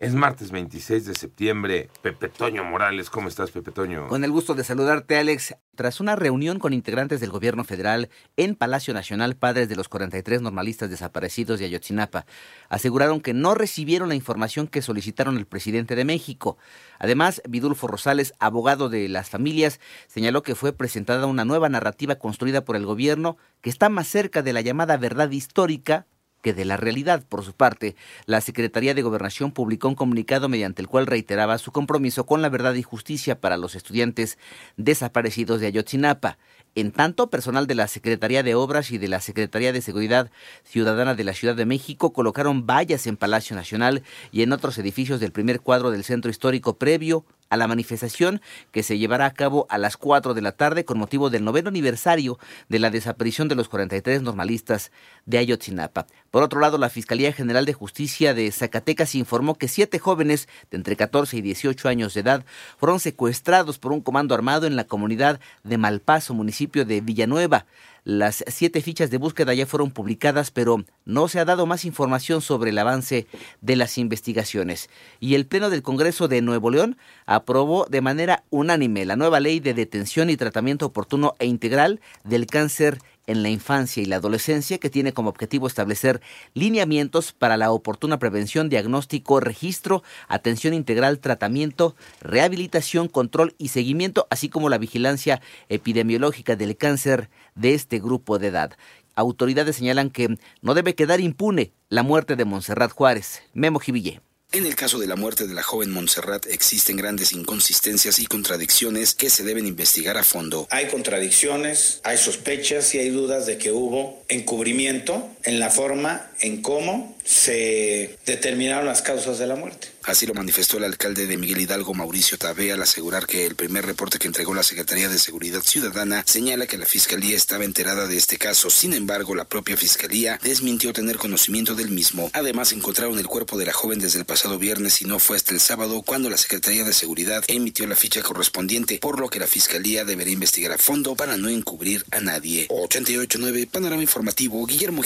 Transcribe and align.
Es 0.00 0.14
martes 0.14 0.50
26 0.50 1.04
de 1.04 1.14
septiembre. 1.14 1.90
Pepe 2.00 2.30
Toño 2.30 2.64
Morales, 2.64 3.10
¿cómo 3.10 3.28
estás, 3.28 3.50
Pepe 3.50 3.70
Toño? 3.70 4.08
Con 4.08 4.24
el 4.24 4.30
gusto 4.30 4.54
de 4.54 4.64
saludarte, 4.64 5.18
Alex. 5.18 5.56
Tras 5.74 6.00
una 6.00 6.16
reunión 6.16 6.58
con 6.58 6.72
integrantes 6.72 7.20
del 7.20 7.28
gobierno 7.28 7.64
federal 7.64 8.08
en 8.38 8.54
Palacio 8.54 8.94
Nacional, 8.94 9.36
padres 9.36 9.68
de 9.68 9.76
los 9.76 9.90
43 9.90 10.40
normalistas 10.40 10.88
desaparecidos 10.88 11.58
de 11.58 11.66
Ayotzinapa 11.66 12.24
aseguraron 12.70 13.20
que 13.20 13.34
no 13.34 13.54
recibieron 13.54 14.08
la 14.08 14.14
información 14.14 14.68
que 14.68 14.80
solicitaron 14.80 15.36
el 15.36 15.46
presidente 15.46 15.94
de 15.94 16.06
México. 16.06 16.56
Además, 16.98 17.42
Vidulfo 17.46 17.86
Rosales, 17.86 18.32
abogado 18.38 18.88
de 18.88 19.06
las 19.10 19.28
familias, 19.28 19.80
señaló 20.06 20.42
que 20.42 20.54
fue 20.54 20.72
presentada 20.72 21.26
una 21.26 21.44
nueva 21.44 21.68
narrativa 21.68 22.14
construida 22.14 22.64
por 22.64 22.76
el 22.76 22.86
gobierno 22.86 23.36
que 23.60 23.68
está 23.68 23.90
más 23.90 24.08
cerca 24.08 24.40
de 24.40 24.54
la 24.54 24.62
llamada 24.62 24.96
verdad 24.96 25.30
histórica 25.30 26.06
que 26.42 26.54
de 26.54 26.64
la 26.64 26.76
realidad. 26.76 27.24
Por 27.28 27.44
su 27.44 27.52
parte, 27.52 27.96
la 28.26 28.40
Secretaría 28.40 28.94
de 28.94 29.02
Gobernación 29.02 29.52
publicó 29.52 29.88
un 29.88 29.94
comunicado 29.94 30.48
mediante 30.48 30.82
el 30.82 30.88
cual 30.88 31.06
reiteraba 31.06 31.58
su 31.58 31.72
compromiso 31.72 32.26
con 32.26 32.42
la 32.42 32.48
verdad 32.48 32.74
y 32.74 32.82
justicia 32.82 33.40
para 33.40 33.56
los 33.56 33.74
estudiantes 33.74 34.38
desaparecidos 34.76 35.60
de 35.60 35.66
Ayotzinapa. 35.68 36.38
En 36.76 36.92
tanto, 36.92 37.30
personal 37.30 37.66
de 37.66 37.74
la 37.74 37.88
Secretaría 37.88 38.44
de 38.44 38.54
Obras 38.54 38.92
y 38.92 38.98
de 38.98 39.08
la 39.08 39.20
Secretaría 39.20 39.72
de 39.72 39.82
Seguridad 39.82 40.30
Ciudadana 40.62 41.16
de 41.16 41.24
la 41.24 41.34
Ciudad 41.34 41.56
de 41.56 41.66
México 41.66 42.12
colocaron 42.12 42.64
vallas 42.64 43.08
en 43.08 43.16
Palacio 43.16 43.56
Nacional 43.56 44.04
y 44.30 44.42
en 44.42 44.52
otros 44.52 44.78
edificios 44.78 45.18
del 45.18 45.32
primer 45.32 45.60
cuadro 45.60 45.90
del 45.90 46.04
centro 46.04 46.30
histórico 46.30 46.78
previo 46.78 47.24
a 47.50 47.56
la 47.56 47.68
manifestación 47.68 48.40
que 48.72 48.82
se 48.82 48.96
llevará 48.96 49.26
a 49.26 49.34
cabo 49.34 49.66
a 49.68 49.76
las 49.76 49.96
4 49.96 50.32
de 50.32 50.40
la 50.40 50.52
tarde 50.52 50.84
con 50.84 50.98
motivo 50.98 51.28
del 51.28 51.44
noveno 51.44 51.68
aniversario 51.68 52.38
de 52.68 52.78
la 52.78 52.90
desaparición 52.90 53.48
de 53.48 53.56
los 53.56 53.68
43 53.68 54.22
normalistas 54.22 54.92
de 55.26 55.38
Ayotzinapa. 55.38 56.06
Por 56.30 56.42
otro 56.42 56.60
lado, 56.60 56.78
la 56.78 56.88
Fiscalía 56.88 57.32
General 57.32 57.66
de 57.66 57.74
Justicia 57.74 58.32
de 58.32 58.50
Zacatecas 58.52 59.14
informó 59.14 59.56
que 59.56 59.68
siete 59.68 59.98
jóvenes 59.98 60.48
de 60.70 60.76
entre 60.76 60.96
14 60.96 61.36
y 61.36 61.42
18 61.42 61.88
años 61.88 62.14
de 62.14 62.20
edad 62.20 62.44
fueron 62.78 63.00
secuestrados 63.00 63.78
por 63.78 63.92
un 63.92 64.00
comando 64.00 64.34
armado 64.34 64.66
en 64.66 64.76
la 64.76 64.84
comunidad 64.84 65.40
de 65.64 65.76
Malpaso, 65.76 66.34
municipio 66.34 66.84
de 66.84 67.00
Villanueva. 67.00 67.66
Las 68.04 68.44
siete 68.46 68.80
fichas 68.80 69.10
de 69.10 69.18
búsqueda 69.18 69.54
ya 69.54 69.66
fueron 69.66 69.90
publicadas, 69.90 70.50
pero 70.50 70.84
no 71.04 71.28
se 71.28 71.38
ha 71.40 71.44
dado 71.44 71.66
más 71.66 71.84
información 71.84 72.40
sobre 72.40 72.70
el 72.70 72.78
avance 72.78 73.26
de 73.60 73.76
las 73.76 73.98
investigaciones. 73.98 74.88
Y 75.18 75.34
el 75.34 75.46
Pleno 75.46 75.70
del 75.70 75.82
Congreso 75.82 76.28
de 76.28 76.40
Nuevo 76.40 76.70
León 76.70 76.96
aprobó 77.26 77.86
de 77.86 78.00
manera 78.00 78.44
unánime 78.50 79.04
la 79.04 79.16
nueva 79.16 79.40
ley 79.40 79.60
de 79.60 79.74
detención 79.74 80.30
y 80.30 80.36
tratamiento 80.36 80.86
oportuno 80.86 81.34
e 81.38 81.46
integral 81.46 82.00
del 82.24 82.46
cáncer 82.46 82.98
en 83.30 83.42
la 83.42 83.48
infancia 83.48 84.02
y 84.02 84.06
la 84.06 84.16
adolescencia 84.16 84.78
que 84.78 84.90
tiene 84.90 85.12
como 85.12 85.30
objetivo 85.30 85.66
establecer 85.66 86.20
lineamientos 86.54 87.32
para 87.32 87.56
la 87.56 87.70
oportuna 87.70 88.18
prevención, 88.18 88.68
diagnóstico, 88.68 89.40
registro, 89.40 90.02
atención 90.28 90.74
integral, 90.74 91.20
tratamiento, 91.20 91.94
rehabilitación, 92.20 93.08
control 93.08 93.54
y 93.58 93.68
seguimiento, 93.68 94.26
así 94.30 94.48
como 94.48 94.68
la 94.68 94.78
vigilancia 94.78 95.40
epidemiológica 95.68 96.56
del 96.56 96.76
cáncer 96.76 97.30
de 97.54 97.74
este 97.74 98.00
grupo 98.00 98.38
de 98.38 98.48
edad. 98.48 98.72
Autoridades 99.14 99.76
señalan 99.76 100.10
que 100.10 100.38
no 100.62 100.74
debe 100.74 100.94
quedar 100.94 101.20
impune 101.20 101.72
la 101.88 102.02
muerte 102.02 102.36
de 102.36 102.44
Montserrat 102.44 102.92
Juárez. 102.92 103.42
Memo 103.52 103.78
Jiville. 103.78 104.20
En 104.52 104.66
el 104.66 104.74
caso 104.74 104.98
de 104.98 105.06
la 105.06 105.14
muerte 105.14 105.46
de 105.46 105.54
la 105.54 105.62
joven 105.62 105.92
Montserrat 105.92 106.44
existen 106.46 106.96
grandes 106.96 107.30
inconsistencias 107.30 108.18
y 108.18 108.26
contradicciones 108.26 109.14
que 109.14 109.30
se 109.30 109.44
deben 109.44 109.64
investigar 109.64 110.18
a 110.18 110.24
fondo. 110.24 110.66
Hay 110.70 110.88
contradicciones, 110.88 112.00
hay 112.02 112.18
sospechas 112.18 112.92
y 112.96 112.98
hay 112.98 113.10
dudas 113.10 113.46
de 113.46 113.58
que 113.58 113.70
hubo 113.70 114.24
encubrimiento 114.28 115.30
en 115.44 115.58
la 115.58 115.70
forma 115.70 116.30
en 116.40 116.62
cómo 116.62 117.16
se 117.24 118.18
determinaron 118.26 118.86
las 118.86 119.02
causas 119.02 119.38
de 119.38 119.46
la 119.46 119.56
muerte. 119.56 119.88
Así 120.02 120.26
lo 120.26 120.34
manifestó 120.34 120.78
el 120.78 120.84
alcalde 120.84 121.26
de 121.26 121.36
Miguel 121.36 121.60
Hidalgo, 121.60 121.92
Mauricio 121.92 122.38
Tabé, 122.38 122.72
al 122.72 122.82
asegurar 122.82 123.26
que 123.26 123.44
el 123.46 123.54
primer 123.54 123.84
reporte 123.84 124.18
que 124.18 124.26
entregó 124.26 124.54
la 124.54 124.62
Secretaría 124.62 125.08
de 125.08 125.18
Seguridad 125.18 125.60
Ciudadana 125.62 126.24
señala 126.26 126.66
que 126.66 126.78
la 126.78 126.86
Fiscalía 126.86 127.36
estaba 127.36 127.64
enterada 127.64 128.06
de 128.06 128.16
este 128.16 128.38
caso. 128.38 128.70
Sin 128.70 128.94
embargo, 128.94 129.34
la 129.34 129.44
propia 129.44 129.76
Fiscalía 129.76 130.40
desmintió 130.42 130.92
tener 130.92 131.18
conocimiento 131.18 131.74
del 131.74 131.90
mismo. 131.90 132.30
Además, 132.32 132.72
encontraron 132.72 133.18
el 133.18 133.26
cuerpo 133.26 133.58
de 133.58 133.66
la 133.66 133.72
joven 133.72 133.98
desde 133.98 134.18
el 134.18 134.24
pasado 134.24 134.58
viernes 134.58 135.02
y 135.02 135.04
no 135.04 135.18
fue 135.18 135.36
hasta 135.36 135.52
el 135.52 135.60
sábado 135.60 136.02
cuando 136.02 136.30
la 136.30 136.38
Secretaría 136.38 136.84
de 136.84 136.94
Seguridad 136.94 137.44
emitió 137.46 137.86
la 137.86 137.94
ficha 137.94 138.22
correspondiente, 138.22 138.98
por 138.98 139.20
lo 139.20 139.28
que 139.28 139.38
la 139.38 139.46
Fiscalía 139.46 140.04
debería 140.04 140.32
investigar 140.32 140.72
a 140.72 140.78
fondo 140.78 141.14
para 141.14 141.36
no 141.36 141.48
encubrir 141.48 142.04
a 142.10 142.20
nadie. 142.20 142.66
889 142.70 143.68
Panorama 143.70 144.02
Informativo, 144.02 144.64
Guillermo 144.64 145.02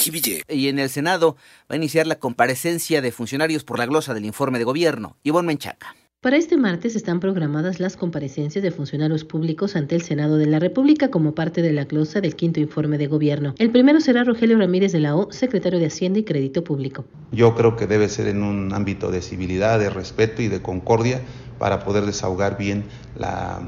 Y 0.49 0.69
en 0.69 0.79
el 0.79 0.89
Senado 0.89 1.37
va 1.71 1.75
a 1.75 1.77
iniciar 1.77 2.07
la 2.07 2.17
comparecencia 2.19 3.01
de 3.01 3.13
funcionarios 3.13 3.65
por 3.65 3.79
la 3.79 3.87
glosa 3.87 4.15
del 4.15 4.25
informe 4.25 4.59
de 4.59 4.65
gobierno. 4.65 5.17
Ivonne 5.23 5.47
Menchaca. 5.47 5.95
Para 6.25 6.39
este 6.39 6.57
martes 6.57 6.97
están 6.97 7.21
programadas 7.21 7.81
las 7.81 7.99
comparecencias 7.99 8.63
de 8.63 8.71
funcionarios 8.71 9.25
públicos 9.25 9.77
ante 9.77 9.95
el 9.95 10.01
Senado 10.01 10.39
de 10.39 10.47
la 10.47 10.59
República 10.59 11.11
como 11.11 11.35
parte 11.35 11.61
de 11.61 11.75
la 11.75 11.85
glosa 11.85 12.23
del 12.23 12.35
quinto 12.35 12.61
informe 12.61 12.97
de 12.97 13.09
gobierno. 13.09 13.55
El 13.59 13.71
primero 13.71 14.01
será 14.01 14.25
Rogelio 14.25 14.57
Ramírez 14.57 14.93
de 14.93 15.01
la 15.01 15.17
O, 15.17 15.31
secretario 15.33 15.79
de 15.79 15.85
Hacienda 15.85 16.21
y 16.21 16.25
Crédito 16.25 16.65
Público. 16.65 17.05
Yo 17.31 17.55
creo 17.55 17.77
que 17.77 17.87
debe 17.87 18.09
ser 18.09 18.29
en 18.29 18.43
un 18.43 18.73
ámbito 18.73 19.11
de 19.11 19.21
civilidad, 19.21 19.79
de 19.79 19.91
respeto 19.91 20.41
y 20.41 20.49
de 20.49 20.63
concordia 20.63 21.21
para 21.59 21.85
poder 21.85 22.07
desahogar 22.07 22.57
bien 22.57 22.85
la 23.19 23.61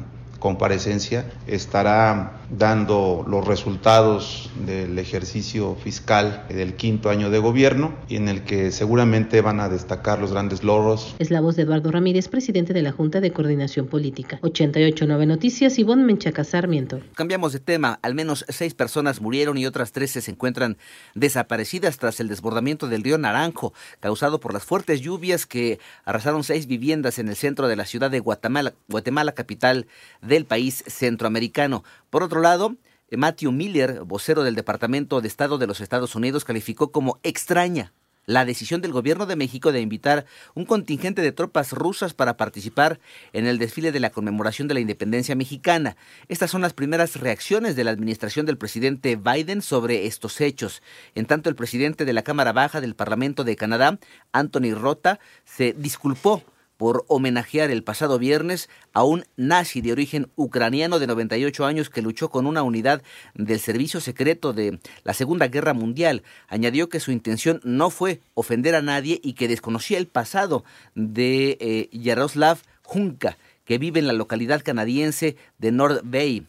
comparecencia 0.47 1.27
estará 1.49 2.39
dando 2.57 3.25
los 3.27 3.45
resultados 3.45 4.49
del 4.65 4.97
ejercicio 4.97 5.75
fiscal 5.75 6.47
del 6.49 6.75
quinto 6.75 7.11
año 7.11 7.31
de 7.31 7.41
gobierno 7.41 7.97
y 8.09 8.15
en 8.15 8.29
el 8.29 8.45
que 8.45 8.71
seguramente 8.71 9.41
van 9.41 9.59
a 9.59 9.69
destacar 9.69 10.21
los 10.21 10.31
grandes 10.31 10.62
logros. 10.62 11.17
Es 11.19 11.33
la 11.33 11.41
voz 11.41 11.56
de 11.56 11.62
Eduardo 11.62 11.91
Ramírez, 11.91 12.29
presidente 12.29 12.73
de 12.73 12.83
la 12.83 12.93
Junta 12.93 13.21
de 13.21 13.33
Coordinación 13.33 13.89
Política. 13.89 14.39
889 14.43 15.27
Noticias, 15.27 15.81
Ivonne 15.81 16.05
Menchaca 16.05 16.45
Sarmiento. 16.45 17.01
Cambiamos 17.17 17.53
de 17.53 17.59
tema. 17.59 17.99
Al 18.03 18.15
menos 18.15 18.45
seis 18.49 18.73
personas 18.73 19.21
murieron 19.21 19.59
y 19.59 19.67
otras 19.67 19.91
trece 19.91 20.21
se 20.21 20.31
encuentran 20.31 20.77
desaparecidas 21.17 21.99
tras 21.99 22.21
el 22.21 22.29
desbordamiento 22.29 22.87
del 22.87 23.03
río 23.03 23.19
Naranjo, 23.19 23.75
causado 23.99 24.39
por 24.39 24.55
las 24.55 24.62
fuertes 24.62 25.01
lluvias 25.01 25.45
que 25.45 25.81
arrasaron 26.05 26.45
seis 26.45 26.69
viviendas 26.69 27.19
en 27.19 27.29
el 27.29 27.35
centro 27.35 27.67
de 27.67 27.75
la 27.75 27.85
ciudad 27.85 28.12
de 28.12 28.21
Guatemala, 28.21 28.75
Guatemala 28.89 29.33
capital 29.33 29.89
del 30.37 30.47
país 30.47 30.85
centroamericano. 30.87 31.83
Por 32.11 32.23
otro 32.23 32.41
lado, 32.41 32.77
Matthew 33.11 33.53
Miller, 33.53 34.03
vocero 34.05 34.43
del 34.43 34.55
Departamento 34.55 35.21
de 35.21 35.29
Estado 35.29 35.59
de 35.59 35.67
los 35.67 35.81
Estados 35.81 36.15
Unidos, 36.15 36.45
calificó 36.45 36.93
como 36.93 37.19
extraña 37.23 37.93
la 38.27 38.45
decisión 38.45 38.81
del 38.81 38.93
gobierno 38.93 39.27
de 39.27 39.37
México 39.37 39.73
de 39.73 39.81
invitar 39.81 40.27
un 40.55 40.65
contingente 40.65 41.23
de 41.23 41.33
tropas 41.33 41.73
rusas 41.73 42.13
para 42.13 42.37
participar 42.37 42.99
en 43.33 43.47
el 43.47 43.59
desfile 43.59 43.93
de 43.93 44.01
la 44.01 44.11
conmemoración 44.11 44.69
de 44.69 44.75
la 44.75 44.81
independencia 44.81 45.37
mexicana. 45.37 45.97
Estas 46.29 46.51
son 46.51 46.61
las 46.61 46.75
primeras 46.75 47.17
reacciones 47.17 47.77
de 47.77 47.85
la 47.85 47.93
administración 47.93 48.45
del 48.45 48.59
presidente 48.59 49.17
Biden 49.17 49.63
sobre 49.63 50.07
estos 50.07 50.41
hechos. 50.41 50.83
En 51.15 51.27
tanto, 51.27 51.49
el 51.49 51.57
presidente 51.57 52.05
de 52.05 52.13
la 52.13 52.23
Cámara 52.23 52.53
Baja 52.53 52.81
del 52.81 52.97
Parlamento 52.97 53.45
de 53.45 53.57
Canadá, 53.57 53.99
Anthony 54.33 54.75
Rota, 54.75 55.21
se 55.45 55.73
disculpó 55.73 56.43
por 56.76 57.04
homenajear 57.09 57.70
el 57.70 57.82
pasado 57.82 58.19
viernes 58.19 58.69
a 58.92 59.04
un 59.04 59.25
nazi 59.37 59.81
de 59.81 59.92
origen 59.92 60.28
ucraniano 60.37 60.98
de 60.98 61.06
98 61.06 61.64
años 61.64 61.91
que 61.91 62.03
luchó 62.03 62.31
con 62.31 62.47
una 62.47 62.62
unidad 62.62 63.03
del 63.34 63.60
servicio 63.60 64.00
secreto 64.00 64.53
de 64.53 64.78
la 65.04 65.14
Segunda 65.14 65.48
Guerra 65.48 65.75
Mundial. 65.75 66.22
Añadió 66.48 66.88
que 66.88 67.00
su 67.00 67.12
intención 67.12 67.60
no 67.64 67.91
fue 67.91 68.20
ofender 68.34 68.75
a 68.75 68.82
nadie 68.82 69.20
y 69.22 69.34
que 69.34 69.48
desconocía 69.48 69.98
el 69.98 70.06
pasado 70.06 70.64
de 70.94 71.56
eh, 71.60 71.88
Yaroslav 71.92 72.59
Junka, 72.82 73.38
que 73.64 73.78
vive 73.78 74.00
en 74.00 74.06
la 74.06 74.12
localidad 74.12 74.62
canadiense 74.62 75.37
de 75.58 75.72
North 75.72 76.00
Bay. 76.04 76.47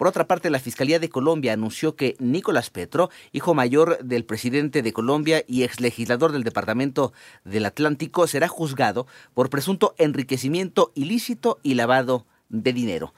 Por 0.00 0.08
otra 0.08 0.26
parte, 0.26 0.48
la 0.48 0.60
Fiscalía 0.60 0.98
de 0.98 1.10
Colombia 1.10 1.52
anunció 1.52 1.94
que 1.94 2.16
Nicolás 2.20 2.70
Petro, 2.70 3.10
hijo 3.32 3.52
mayor 3.52 3.98
del 4.02 4.24
presidente 4.24 4.80
de 4.80 4.94
Colombia 4.94 5.44
y 5.46 5.62
exlegislador 5.62 6.32
del 6.32 6.42
Departamento 6.42 7.12
del 7.44 7.66
Atlántico, 7.66 8.26
será 8.26 8.48
juzgado 8.48 9.06
por 9.34 9.50
presunto 9.50 9.94
enriquecimiento 9.98 10.90
ilícito 10.94 11.58
y 11.62 11.74
lavado 11.74 12.24
de 12.48 12.72
dinero. 12.72 13.08